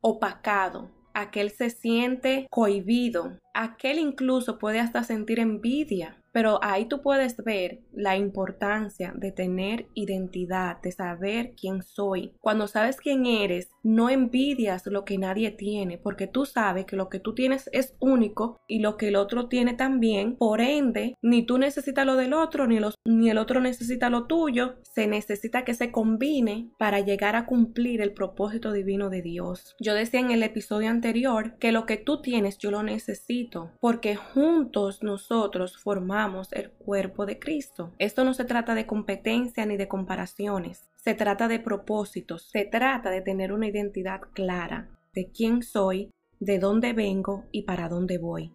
opacado, 0.00 0.90
aquel 1.14 1.50
se 1.50 1.70
siente 1.70 2.46
cohibido, 2.50 3.38
aquel 3.54 3.98
incluso 3.98 4.58
puede 4.58 4.80
hasta 4.80 5.04
sentir 5.04 5.38
envidia 5.38 6.20
pero 6.32 6.60
ahí 6.62 6.86
tú 6.86 7.02
puedes 7.02 7.36
ver 7.38 7.80
la 7.92 8.16
importancia 8.16 9.12
de 9.16 9.32
tener 9.32 9.86
identidad, 9.94 10.80
de 10.80 10.92
saber 10.92 11.54
quién 11.60 11.82
soy. 11.82 12.34
Cuando 12.40 12.68
sabes 12.68 12.96
quién 12.96 13.26
eres, 13.26 13.68
no 13.82 14.10
envidias 14.10 14.86
lo 14.86 15.04
que 15.04 15.18
nadie 15.18 15.50
tiene, 15.50 15.98
porque 15.98 16.26
tú 16.26 16.46
sabes 16.46 16.86
que 16.86 16.96
lo 16.96 17.08
que 17.08 17.18
tú 17.18 17.34
tienes 17.34 17.68
es 17.72 17.96
único 17.98 18.60
y 18.68 18.80
lo 18.80 18.96
que 18.96 19.08
el 19.08 19.16
otro 19.16 19.48
tiene 19.48 19.74
también. 19.74 20.36
Por 20.36 20.60
ende, 20.60 21.16
ni 21.22 21.44
tú 21.44 21.58
necesitas 21.58 22.06
lo 22.06 22.16
del 22.16 22.32
otro, 22.32 22.66
ni, 22.66 22.78
ni 23.04 23.30
el 23.30 23.38
otro 23.38 23.60
necesita 23.60 24.10
lo 24.10 24.26
tuyo. 24.26 24.76
Se 24.82 25.06
necesita 25.06 25.64
que 25.64 25.74
se 25.74 25.90
combine 25.90 26.70
para 26.78 27.00
llegar 27.00 27.36
a 27.36 27.46
cumplir 27.46 28.00
el 28.00 28.12
propósito 28.12 28.72
divino 28.72 29.10
de 29.10 29.22
Dios. 29.22 29.74
Yo 29.80 29.94
decía 29.94 30.20
en 30.20 30.30
el 30.30 30.42
episodio 30.42 30.90
anterior 30.90 31.56
que 31.58 31.72
lo 31.72 31.86
que 31.86 31.96
tú 31.96 32.22
tienes 32.22 32.58
yo 32.58 32.70
lo 32.70 32.82
necesito, 32.82 33.39
porque 33.80 34.16
juntos 34.16 35.02
nosotros 35.02 35.76
formamos 35.78 36.52
el 36.52 36.70
cuerpo 36.70 37.26
de 37.26 37.38
Cristo. 37.38 37.92
Esto 37.98 38.24
no 38.24 38.34
se 38.34 38.44
trata 38.44 38.74
de 38.74 38.86
competencia 38.86 39.64
ni 39.66 39.76
de 39.76 39.88
comparaciones, 39.88 40.90
se 40.96 41.14
trata 41.14 41.48
de 41.48 41.60
propósitos, 41.60 42.48
se 42.50 42.64
trata 42.64 43.10
de 43.10 43.20
tener 43.20 43.52
una 43.52 43.68
identidad 43.68 44.20
clara 44.34 44.90
de 45.14 45.30
quién 45.30 45.62
soy, 45.62 46.10
de 46.38 46.58
dónde 46.58 46.92
vengo 46.92 47.44
y 47.52 47.62
para 47.62 47.88
dónde 47.88 48.18
voy. 48.18 48.52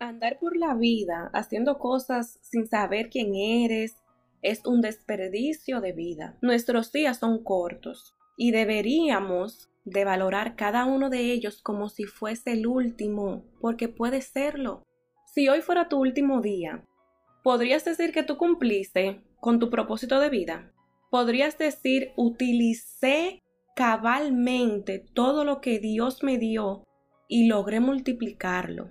Andar 0.00 0.38
por 0.38 0.56
la 0.56 0.74
vida 0.74 1.30
haciendo 1.32 1.78
cosas 1.78 2.38
sin 2.42 2.66
saber 2.66 3.08
quién 3.10 3.34
eres 3.34 3.96
es 4.42 4.64
un 4.66 4.80
desperdicio 4.80 5.80
de 5.80 5.92
vida. 5.92 6.36
Nuestros 6.42 6.92
días 6.92 7.18
son 7.18 7.42
cortos 7.42 8.14
y 8.36 8.50
deberíamos 8.50 9.70
de 9.84 10.04
valorar 10.04 10.56
cada 10.56 10.84
uno 10.86 11.10
de 11.10 11.32
ellos 11.32 11.60
como 11.62 11.88
si 11.88 12.04
fuese 12.04 12.52
el 12.52 12.66
último, 12.66 13.44
porque 13.60 13.88
puede 13.88 14.22
serlo. 14.22 14.82
Si 15.26 15.48
hoy 15.48 15.60
fuera 15.60 15.88
tu 15.88 15.98
último 15.98 16.40
día, 16.40 16.84
¿podrías 17.42 17.84
decir 17.84 18.12
que 18.12 18.22
tú 18.22 18.36
cumpliste 18.36 19.22
con 19.40 19.58
tu 19.58 19.70
propósito 19.70 20.20
de 20.20 20.30
vida? 20.30 20.72
¿Podrías 21.10 21.58
decir, 21.58 22.12
utilicé 22.16 23.42
cabalmente 23.76 24.98
todo 24.98 25.44
lo 25.44 25.60
que 25.60 25.78
Dios 25.78 26.22
me 26.22 26.38
dio 26.38 26.84
y 27.28 27.46
logré 27.46 27.80
multiplicarlo? 27.80 28.90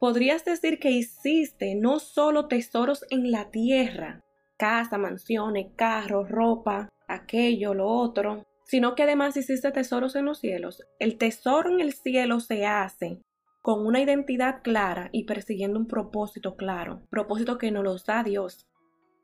¿Podrías 0.00 0.44
decir 0.44 0.80
que 0.80 0.90
hiciste 0.90 1.76
no 1.76 2.00
solo 2.00 2.48
tesoros 2.48 3.06
en 3.10 3.30
la 3.30 3.50
tierra, 3.50 4.24
casa, 4.58 4.98
mansiones, 4.98 5.68
carros, 5.76 6.28
ropa, 6.28 6.88
aquello, 7.06 7.74
lo 7.74 7.86
otro, 7.86 8.44
sino 8.64 8.94
que 8.94 9.02
además 9.02 9.36
hiciste 9.36 9.70
tesoros 9.70 10.16
en 10.16 10.24
los 10.26 10.40
cielos? 10.40 10.82
El 10.98 11.18
tesoro 11.18 11.70
en 11.70 11.80
el 11.80 11.92
cielo 11.92 12.40
se 12.40 12.66
hace 12.66 13.20
con 13.62 13.86
una 13.86 14.00
identidad 14.00 14.62
clara 14.62 15.08
y 15.12 15.24
persiguiendo 15.24 15.78
un 15.78 15.86
propósito 15.86 16.56
claro, 16.56 17.06
propósito 17.10 17.58
que 17.58 17.70
nos 17.70 17.84
lo 17.84 17.96
da 17.96 18.24
Dios. 18.24 18.66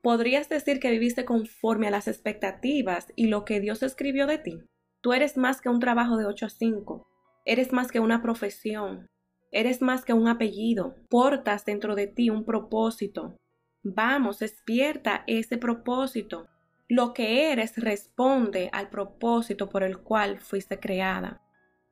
Podrías 0.01 0.49
decir 0.49 0.79
que 0.79 0.93
viviste 0.93 1.25
conforme 1.25 1.89
a 1.89 1.91
las 1.91 2.07
expectativas 2.07 3.09
y 3.17 3.27
lo 3.27 3.45
que 3.45 3.61
Dios 3.61 3.83
escribió 3.83 4.27
de 4.29 4.39
ti. 4.39 4.63
Tú 5.01 5.13
eres 5.13 5.37
más 5.37 5.61
que 5.61 5.69
un 5.69 5.81
trabajo 5.81 6.17
de 6.17 6.27
8 6.27 6.47
a 6.47 6.51
5, 6.51 7.07
eres 7.45 7.73
más 7.73 7.91
que 7.91 7.99
una 7.99 8.23
profesión, 8.23 9.09
eres 9.51 9.83
más 9.83 10.05
que 10.05 10.13
un 10.13 10.29
apellido, 10.29 10.95
portas 11.09 11.65
dentro 11.65 11.97
de 11.97 12.07
ti 12.07 12.31
un 12.31 12.45
propósito. 12.45 13.37
Vamos, 13.83 14.39
despierta 14.39 15.25
ese 15.27 15.57
propósito. 15.57 16.47
Lo 16.91 17.13
que 17.13 17.53
eres 17.53 17.77
responde 17.77 18.71
al 18.73 18.89
propósito 18.89 19.69
por 19.69 19.83
el 19.83 19.99
cual 19.99 20.39
fuiste 20.39 20.81
creada. 20.81 21.43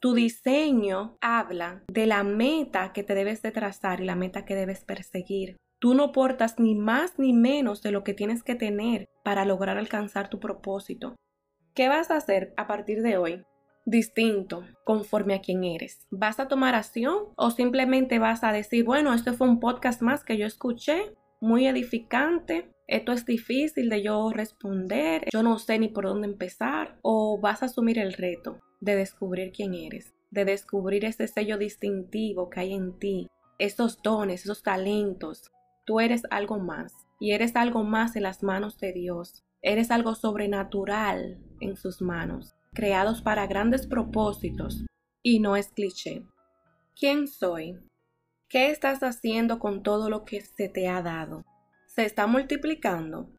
Tu 0.01 0.15
diseño 0.15 1.19
habla 1.21 1.83
de 1.89 2.07
la 2.07 2.23
meta 2.23 2.95
que 2.95 3.03
te 3.03 3.15
debes 3.15 3.43
de 3.43 3.53
trazar 3.53 4.01
y 4.01 4.07
la 4.07 4.17
meta 4.17 4.47
que 4.47 4.55
debes 4.55 4.85
perseguir. 4.85 5.59
Tú 5.79 5.93
no 5.93 6.13
portas 6.13 6.59
ni 6.59 6.75
más 6.75 7.19
ni 7.19 7.35
menos 7.35 7.83
de 7.83 7.91
lo 7.91 8.05
que 8.05 8.15
tienes 8.15 8.43
que 8.43 8.55
tener 8.55 9.11
para 9.23 9.45
lograr 9.45 9.77
alcanzar 9.77 10.31
tu 10.31 10.41
propósito. 10.41 11.15
¿Qué 11.75 11.89
vas 11.89 12.11
a 12.11 12.17
hacer 12.17 12.55
a 12.57 12.67
partir 12.67 13.03
de 13.03 13.19
hoy? 13.19 13.45
Distinto, 13.85 14.65
conforme 14.85 15.35
a 15.35 15.43
quién 15.43 15.63
eres. 15.63 16.07
¿Vas 16.11 16.41
a 16.41 16.49
tomar 16.49 16.75
acción 16.75 17.35
o 17.37 17.51
simplemente 17.51 18.19
vas 18.19 18.45
a 18.45 18.53
decir, 18.53 18.85
bueno, 18.85 19.13
este 19.13 19.35
fue 19.35 19.47
un 19.47 19.61
podcast 19.61 20.01
más 20.01 20.25
que 20.25 20.39
yo 20.39 20.47
escuché, 20.47 21.15
muy 21.41 21.67
edificante, 21.67 22.73
esto 22.89 23.13
es 23.13 23.27
difícil 23.27 23.89
de 23.89 24.03
yo 24.03 24.31
responder, 24.31 25.27
yo 25.33 25.43
no 25.43 25.59
sé 25.59 25.79
ni 25.79 25.89
por 25.89 26.05
dónde 26.05 26.29
empezar, 26.29 26.99
o 27.03 27.39
vas 27.41 27.63
a 27.63 27.67
asumir 27.67 27.99
el 27.99 28.13
reto 28.13 28.61
de 28.81 28.95
descubrir 28.95 29.53
quién 29.53 29.75
eres, 29.75 30.15
de 30.31 30.45
descubrir 30.45 31.05
ese 31.05 31.27
sello 31.27 31.59
distintivo 31.59 32.49
que 32.49 32.61
hay 32.61 32.75
en 32.75 32.99
ti, 32.99 33.29
esos 33.59 34.01
dones, 34.03 34.45
esos 34.45 34.63
talentos. 34.63 35.51
Tú 35.85 36.01
eres 36.01 36.23
algo 36.31 36.59
más 36.59 36.93
y 37.19 37.33
eres 37.33 37.57
algo 37.57 37.83
más 37.83 38.15
en 38.15 38.23
las 38.23 38.43
manos 38.43 38.79
de 38.79 38.93
Dios. 38.93 39.45
Eres 39.63 39.91
algo 39.91 40.15
sobrenatural 40.15 41.41
en 41.61 41.77
sus 41.77 42.01
manos, 42.01 42.55
creados 42.73 43.21
para 43.23 43.47
grandes 43.47 43.87
propósitos 43.87 44.85
y 45.23 45.41
no 45.41 45.57
es 45.57 45.69
cliché. 45.69 46.23
¿Quién 46.95 47.27
soy? 47.27 47.79
¿Qué 48.49 48.71
estás 48.71 49.03
haciendo 49.03 49.59
con 49.59 49.83
todo 49.83 50.09
lo 50.09 50.25
que 50.25 50.41
se 50.41 50.69
te 50.69 50.87
ha 50.87 51.03
dado? 51.03 51.45
Se 51.97 52.05
está 52.05 52.27
multiplicando, 52.27 53.31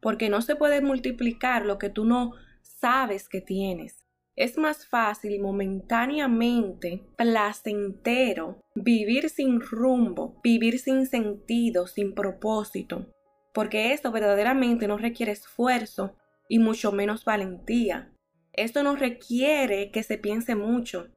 porque 0.00 0.30
no 0.30 0.40
se 0.40 0.56
puede 0.56 0.80
multiplicar 0.80 1.66
lo 1.66 1.76
que 1.78 1.90
tú 1.90 2.06
no 2.06 2.32
sabes 2.62 3.28
que 3.28 3.42
tienes. 3.42 4.06
Es 4.34 4.56
más 4.56 4.86
fácil 4.86 5.38
momentáneamente 5.42 7.04
placentero 7.16 8.62
vivir 8.74 9.28
sin 9.28 9.60
rumbo, 9.60 10.40
vivir 10.42 10.78
sin 10.78 11.06
sentido, 11.06 11.86
sin 11.86 12.14
propósito, 12.14 13.12
porque 13.52 13.92
esto 13.92 14.10
verdaderamente 14.10 14.88
no 14.88 14.96
requiere 14.96 15.32
esfuerzo 15.32 16.16
y 16.48 16.60
mucho 16.60 16.92
menos 16.92 17.26
valentía. 17.26 18.10
Esto 18.54 18.82
no 18.82 18.96
requiere 18.96 19.90
que 19.90 20.02
se 20.02 20.16
piense 20.16 20.54
mucho. 20.54 21.08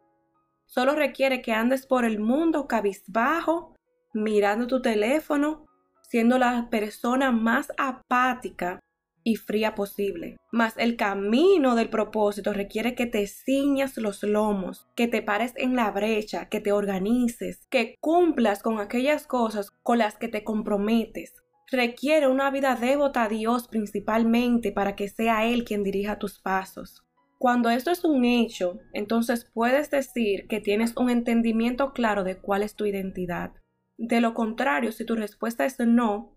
Solo 0.66 0.94
requiere 0.94 1.42
que 1.42 1.54
andes 1.54 1.88
por 1.88 2.04
el 2.04 2.20
mundo 2.20 2.68
cabizbajo, 2.68 3.76
mirando 4.14 4.68
tu 4.68 4.82
teléfono, 4.82 5.71
siendo 6.12 6.38
la 6.38 6.68
persona 6.70 7.32
más 7.32 7.72
apática 7.78 8.82
y 9.24 9.38
fría 9.38 9.76
posible. 9.76 10.36
Mas 10.52 10.74
el 10.76 10.98
camino 10.98 11.74
del 11.76 11.90
propósito 11.90 12.52
requiere 12.52 12.96
que 12.96 13.06
te 13.06 13.26
ciñas 13.28 13.96
los 13.96 14.22
lomos, 14.22 14.90
que 14.98 15.08
te 15.08 15.22
pares 15.22 15.54
en 15.56 15.78
la 15.78 15.90
brecha, 15.90 16.50
que 16.50 16.60
te 16.60 16.74
organices, 16.74 17.66
que 17.70 17.96
cumplas 18.02 18.62
con 18.62 18.82
aquellas 18.82 19.26
cosas 19.26 19.72
con 19.84 20.00
las 20.00 20.18
que 20.18 20.28
te 20.28 20.44
comprometes. 20.44 21.34
Requiere 21.72 22.28
una 22.28 22.52
vida 22.52 22.76
devota 22.76 23.24
a 23.24 23.30
Dios 23.30 23.70
principalmente 23.70 24.74
para 24.74 24.98
que 24.98 25.08
sea 25.08 25.46
Él 25.46 25.64
quien 25.64 25.82
dirija 25.82 26.20
tus 26.20 26.42
pasos. 26.42 27.06
Cuando 27.38 27.70
esto 27.70 27.90
es 27.90 28.04
un 28.04 28.26
hecho, 28.26 28.80
entonces 28.92 29.50
puedes 29.54 29.90
decir 29.90 30.48
que 30.50 30.60
tienes 30.60 30.94
un 30.98 31.10
entendimiento 31.10 31.94
claro 31.94 32.26
de 32.26 32.38
cuál 32.38 32.64
es 32.64 32.76
tu 32.76 32.86
identidad. 32.86 33.54
De 33.98 34.22
lo 34.22 34.34
contrario, 34.34 34.92
si 34.92 35.06
tu 35.06 35.16
respuesta 35.16 35.66
es 35.66 35.80
no, 35.80 36.36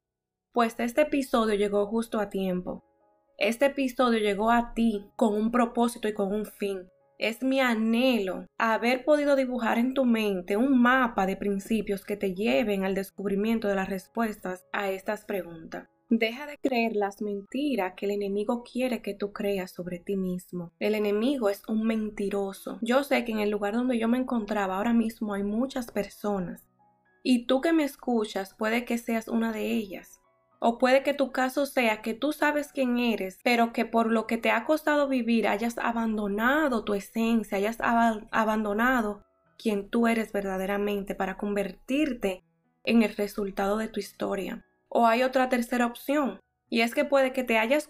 pues 0.53 0.77
este 0.79 1.03
episodio 1.03 1.55
llegó 1.55 1.87
justo 1.87 2.21
a 2.21 2.29
tiempo. 2.29 2.85
Este 3.39 3.67
episodio 3.67 4.21
llegó 4.21 4.51
a 4.51 4.75
ti 4.75 5.11
con 5.17 5.35
un 5.35 5.51
propósito 5.51 6.07
y 6.07 6.15
con 6.15 6.33
un 6.33 6.47
fin. 6.47 6.89
Es 7.19 7.43
mi 7.43 7.61
anhelo 7.61 8.47
haber 8.59 9.05
podido 9.05 9.37
dibujar 9.37 9.79
en 9.79 9.95
tu 9.95 10.05
mente 10.05 10.57
un 10.57 10.81
mapa 10.81 11.27
de 11.27 11.37
principios 11.37 12.05
que 12.05 12.17
te 12.17 12.35
lleven 12.35 12.85
al 12.85 12.95
descubrimiento 12.95 13.67
de 13.69 13.77
las 13.77 13.89
respuestas 13.89 14.65
a 14.73 14.91
estas 14.91 15.25
preguntas. 15.25 15.89
Deja 16.11 16.47
de 16.47 16.59
creer 16.59 16.95
las 16.95 17.23
mentiras 17.23 17.95
que 17.97 18.07
el 18.07 18.13
enemigo 18.13 18.63
quiere 18.63 19.01
que 19.01 19.15
tú 19.15 19.33
creas 19.33 19.73
sobre 19.73 19.99
ti 19.99 20.17
mismo. 20.17 20.73
El 20.79 20.95
enemigo 20.95 21.49
es 21.49 21.63
un 21.67 21.87
mentiroso. 21.87 22.79
Yo 22.83 23.03
sé 23.05 23.25
que 23.25 23.33
en 23.33 23.39
el 23.39 23.51
lugar 23.51 23.75
donde 23.75 23.99
yo 23.99 24.07
me 24.07 24.19
encontraba 24.19 24.77
ahora 24.77 24.93
mismo 24.93 25.35
hay 25.35 25.43
muchas 25.43 25.91
personas. 25.91 26.63
Y 27.27 27.47
tú 27.47 27.63
que 27.63 27.73
me 27.73 27.85
escuchas 27.85 28.55
puede 28.55 28.85
que 28.85 28.99
seas 28.99 29.29
una 29.29 29.51
de 29.51 29.73
ellas. 29.73 30.21
O 30.61 30.79
puede 30.79 31.03
que 31.03 31.15
tu 31.15 31.33
caso 31.33 31.65
sea 31.65 32.03
que 32.03 32.13
tú 32.13 32.33
sabes 32.33 32.71
quién 32.71 32.99
eres, 32.99 33.39
pero 33.43 33.73
que 33.73 33.87
por 33.87 34.13
lo 34.13 34.27
que 34.27 34.37
te 34.37 34.51
ha 34.51 34.65
costado 34.67 35.09
vivir 35.09 35.49
hayas 35.49 35.79
abandonado 35.79 36.85
tu 36.85 36.93
esencia, 36.95 37.59
hayas 37.59 37.79
abandonado 37.81 39.25
quien 39.59 39.89
tú 39.89 40.07
eres 40.07 40.33
verdaderamente 40.33 41.15
para 41.15 41.39
convertirte 41.39 42.45
en 42.85 43.03
el 43.03 43.17
resultado 43.17 43.79
de 43.79 43.89
tu 43.89 44.01
historia. 44.01 44.65
O 44.89 45.07
hay 45.07 45.23
otra 45.23 45.49
tercera 45.49 45.87
opción, 45.87 46.41
y 46.69 46.83
es 46.83 46.95
que 46.95 47.05
puede 47.05 47.33
que 47.33 47.45
te 47.45 47.57
hayas 47.57 47.89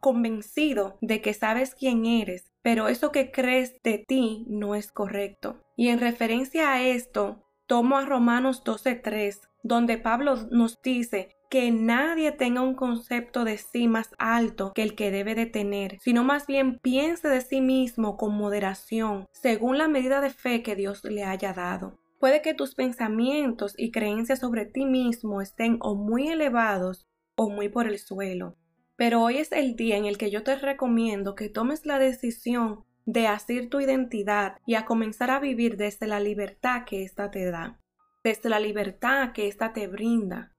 convencido 0.00 0.98
de 1.00 1.20
que 1.20 1.32
sabes 1.32 1.74
quién 1.74 2.06
eres, 2.06 2.52
pero 2.62 2.88
eso 2.88 3.12
que 3.12 3.30
crees 3.30 3.80
de 3.82 3.98
ti 3.98 4.44
no 4.48 4.74
es 4.74 4.90
correcto. 4.90 5.60
Y 5.76 5.88
en 5.88 6.00
referencia 6.00 6.72
a 6.72 6.82
esto, 6.82 7.43
tomo 7.66 7.96
a 7.96 8.04
Romanos 8.04 8.62
12.3, 8.64 9.40
donde 9.62 9.98
Pablo 9.98 10.36
nos 10.50 10.80
dice 10.82 11.36
que 11.50 11.70
nadie 11.70 12.32
tenga 12.32 12.62
un 12.62 12.74
concepto 12.74 13.44
de 13.44 13.58
sí 13.58 13.86
más 13.86 14.10
alto 14.18 14.72
que 14.74 14.82
el 14.82 14.94
que 14.94 15.10
debe 15.10 15.34
de 15.34 15.46
tener, 15.46 15.98
sino 16.00 16.24
más 16.24 16.46
bien 16.46 16.78
piense 16.80 17.28
de 17.28 17.40
sí 17.40 17.60
mismo 17.60 18.16
con 18.16 18.34
moderación, 18.34 19.26
según 19.32 19.78
la 19.78 19.88
medida 19.88 20.20
de 20.20 20.30
fe 20.30 20.62
que 20.62 20.74
Dios 20.74 21.04
le 21.04 21.24
haya 21.24 21.52
dado. 21.52 21.98
Puede 22.18 22.42
que 22.42 22.54
tus 22.54 22.74
pensamientos 22.74 23.74
y 23.76 23.90
creencias 23.90 24.40
sobre 24.40 24.66
ti 24.66 24.84
mismo 24.84 25.40
estén 25.40 25.78
o 25.80 25.94
muy 25.94 26.28
elevados 26.28 27.06
o 27.36 27.50
muy 27.50 27.68
por 27.68 27.86
el 27.86 27.98
suelo. 27.98 28.56
Pero 28.96 29.22
hoy 29.22 29.38
es 29.38 29.52
el 29.52 29.76
día 29.76 29.96
en 29.96 30.06
el 30.06 30.18
que 30.18 30.30
yo 30.30 30.42
te 30.42 30.56
recomiendo 30.56 31.34
que 31.34 31.48
tomes 31.48 31.84
la 31.84 31.98
decisión 31.98 32.84
de 33.06 33.26
hacer 33.26 33.68
tu 33.68 33.80
identidad 33.80 34.58
y 34.66 34.74
a 34.74 34.84
comenzar 34.84 35.30
a 35.30 35.40
vivir 35.40 35.76
desde 35.76 36.06
la 36.06 36.20
libertad 36.20 36.84
que 36.84 37.02
ésta 37.02 37.30
te 37.30 37.50
da, 37.50 37.80
desde 38.22 38.48
la 38.48 38.60
libertad 38.60 39.32
que 39.32 39.48
ésta 39.48 39.72
te 39.72 39.86
brinda, 39.86 40.54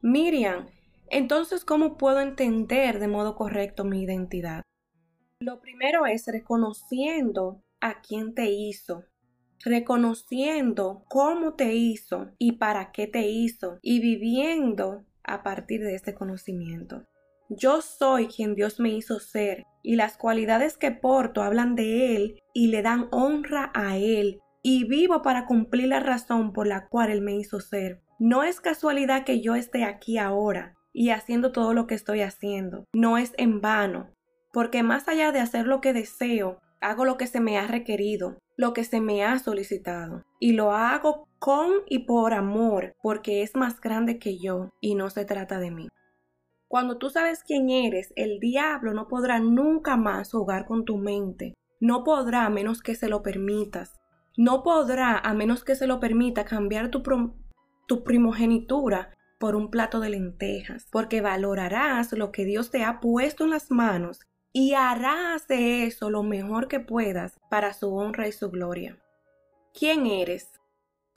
Miriam, 0.00 0.68
entonces, 1.10 1.64
¿cómo 1.64 1.96
puedo 1.96 2.20
entender 2.20 3.00
de 3.00 3.08
modo 3.08 3.34
correcto 3.34 3.84
mi 3.84 4.02
identidad? 4.02 4.62
Lo 5.40 5.60
primero 5.60 6.06
es 6.06 6.26
reconociendo 6.26 7.64
a 7.80 8.00
quién 8.00 8.34
te 8.34 8.50
hizo, 8.50 9.04
reconociendo 9.64 11.04
cómo 11.08 11.54
te 11.54 11.74
hizo 11.74 12.30
y 12.38 12.52
para 12.52 12.92
qué 12.92 13.06
te 13.06 13.28
hizo 13.28 13.78
y 13.82 14.00
viviendo 14.00 15.04
a 15.24 15.42
partir 15.42 15.80
de 15.80 15.94
ese 15.94 16.14
conocimiento. 16.14 17.04
Yo 17.48 17.80
soy 17.80 18.28
quien 18.28 18.54
Dios 18.54 18.78
me 18.78 18.90
hizo 18.90 19.18
ser 19.18 19.64
y 19.88 19.96
las 19.96 20.18
cualidades 20.18 20.76
que 20.76 20.90
porto 20.90 21.42
hablan 21.42 21.74
de 21.74 22.14
Él 22.14 22.42
y 22.52 22.66
le 22.66 22.82
dan 22.82 23.08
honra 23.10 23.72
a 23.72 23.96
Él 23.96 24.42
y 24.62 24.84
vivo 24.84 25.22
para 25.22 25.46
cumplir 25.46 25.88
la 25.88 25.98
razón 25.98 26.52
por 26.52 26.66
la 26.66 26.88
cual 26.88 27.08
Él 27.08 27.22
me 27.22 27.36
hizo 27.36 27.58
ser. 27.58 28.02
No 28.18 28.42
es 28.42 28.60
casualidad 28.60 29.24
que 29.24 29.40
yo 29.40 29.54
esté 29.54 29.84
aquí 29.84 30.18
ahora 30.18 30.74
y 30.92 31.08
haciendo 31.08 31.52
todo 31.52 31.72
lo 31.72 31.86
que 31.86 31.94
estoy 31.94 32.20
haciendo. 32.20 32.84
No 32.92 33.16
es 33.16 33.32
en 33.38 33.62
vano, 33.62 34.10
porque 34.52 34.82
más 34.82 35.08
allá 35.08 35.32
de 35.32 35.40
hacer 35.40 35.66
lo 35.66 35.80
que 35.80 35.94
deseo, 35.94 36.58
hago 36.82 37.06
lo 37.06 37.16
que 37.16 37.26
se 37.26 37.40
me 37.40 37.56
ha 37.56 37.66
requerido, 37.66 38.36
lo 38.58 38.74
que 38.74 38.84
se 38.84 39.00
me 39.00 39.24
ha 39.24 39.38
solicitado. 39.38 40.22
Y 40.38 40.52
lo 40.52 40.72
hago 40.72 41.26
con 41.38 41.70
y 41.86 42.00
por 42.00 42.34
amor, 42.34 42.92
porque 43.00 43.40
es 43.40 43.56
más 43.56 43.80
grande 43.80 44.18
que 44.18 44.36
yo 44.36 44.68
y 44.82 44.96
no 44.96 45.08
se 45.08 45.24
trata 45.24 45.58
de 45.58 45.70
mí. 45.70 45.88
Cuando 46.68 46.98
tú 46.98 47.08
sabes 47.08 47.42
quién 47.42 47.70
eres, 47.70 48.12
el 48.14 48.40
diablo 48.40 48.92
no 48.92 49.08
podrá 49.08 49.40
nunca 49.40 49.96
más 49.96 50.30
jugar 50.32 50.66
con 50.66 50.84
tu 50.84 50.98
mente. 50.98 51.54
No 51.80 52.04
podrá 52.04 52.44
a 52.44 52.50
menos 52.50 52.82
que 52.82 52.94
se 52.94 53.08
lo 53.08 53.22
permitas. 53.22 53.98
No 54.36 54.62
podrá 54.62 55.18
a 55.18 55.32
menos 55.32 55.64
que 55.64 55.74
se 55.74 55.86
lo 55.86 55.98
permita 55.98 56.44
cambiar 56.44 56.90
tu, 56.90 57.02
tu 57.86 58.04
primogenitura 58.04 59.14
por 59.38 59.56
un 59.56 59.70
plato 59.70 59.98
de 60.00 60.10
lentejas, 60.10 60.86
porque 60.92 61.20
valorarás 61.20 62.12
lo 62.12 62.32
que 62.32 62.44
Dios 62.44 62.70
te 62.70 62.84
ha 62.84 63.00
puesto 63.00 63.44
en 63.44 63.50
las 63.50 63.70
manos 63.70 64.20
y 64.52 64.74
harás 64.74 65.46
de 65.46 65.84
eso 65.84 66.10
lo 66.10 66.22
mejor 66.22 66.68
que 66.68 66.80
puedas 66.80 67.38
para 67.48 67.72
su 67.72 67.94
honra 67.94 68.28
y 68.28 68.32
su 68.32 68.50
gloria. 68.50 68.98
¿Quién 69.72 70.06
eres? 70.06 70.50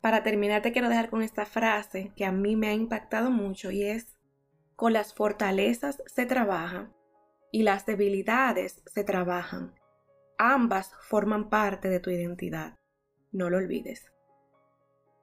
Para 0.02 0.24
terminar 0.24 0.62
te 0.62 0.72
quiero 0.72 0.90
dejar 0.90 1.10
con 1.10 1.22
esta 1.22 1.46
frase 1.46 2.12
que 2.16 2.26
a 2.26 2.32
mí 2.32 2.56
me 2.56 2.68
ha 2.68 2.74
impactado 2.74 3.32
mucho 3.32 3.72
y 3.72 3.84
es, 3.84 4.16
con 4.82 4.94
las 4.94 5.14
fortalezas 5.14 6.02
se 6.08 6.26
trabaja 6.26 6.90
y 7.52 7.62
las 7.62 7.86
debilidades 7.86 8.82
se 8.88 9.04
trabajan. 9.04 9.76
Ambas 10.40 10.96
forman 11.08 11.52
parte 11.52 11.88
de 11.88 12.00
tu 12.00 12.10
identidad. 12.10 12.80
No 13.32 13.52
lo 13.52 13.58
olvides. 13.58 14.12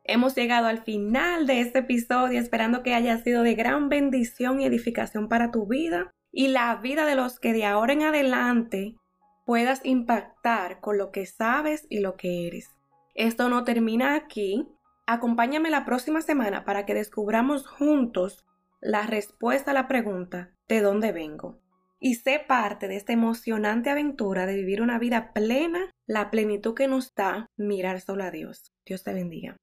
Hemos 0.04 0.36
llegado 0.36 0.68
al 0.68 0.84
final 0.84 1.48
de 1.48 1.58
este 1.58 1.80
episodio 1.80 2.38
esperando 2.38 2.84
que 2.84 2.94
haya 2.94 3.18
sido 3.18 3.42
de 3.42 3.56
gran 3.56 3.88
bendición 3.88 4.60
y 4.60 4.64
edificación 4.64 5.28
para 5.28 5.50
tu 5.50 5.66
vida 5.66 6.12
y 6.30 6.46
la 6.46 6.76
vida 6.76 7.04
de 7.04 7.16
los 7.16 7.40
que 7.40 7.52
de 7.52 7.64
ahora 7.64 7.94
en 7.94 8.02
adelante 8.02 8.94
puedas 9.44 9.84
impactar 9.84 10.78
con 10.78 10.98
lo 10.98 11.10
que 11.10 11.26
sabes 11.26 11.84
y 11.90 11.98
lo 11.98 12.14
que 12.14 12.46
eres. 12.46 12.76
Esto 13.16 13.48
no 13.48 13.64
termina 13.64 14.14
aquí. 14.14 14.68
Acompáñame 15.08 15.68
la 15.68 15.84
próxima 15.84 16.22
semana 16.22 16.64
para 16.64 16.86
que 16.86 16.94
descubramos 16.94 17.66
juntos 17.66 18.44
la 18.80 19.06
respuesta 19.06 19.72
a 19.72 19.74
la 19.74 19.88
pregunta 19.88 20.52
¿de 20.68 20.80
dónde 20.80 21.12
vengo? 21.12 21.60
Y 22.00 22.14
sé 22.14 22.40
parte 22.46 22.86
de 22.86 22.96
esta 22.96 23.12
emocionante 23.12 23.90
aventura 23.90 24.46
de 24.46 24.54
vivir 24.54 24.82
una 24.82 25.00
vida 25.00 25.32
plena, 25.32 25.90
la 26.06 26.30
plenitud 26.30 26.74
que 26.74 26.86
nos 26.86 27.12
da 27.14 27.46
mirar 27.56 28.00
solo 28.00 28.22
a 28.22 28.30
Dios. 28.30 28.72
Dios 28.86 29.02
te 29.02 29.12
bendiga. 29.12 29.56